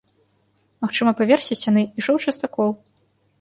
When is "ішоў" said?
2.01-2.17